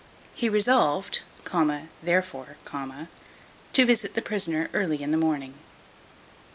[0.33, 1.21] He resolved,
[2.01, 2.57] therefore,
[3.73, 5.53] to visit the prisoner early in the morning.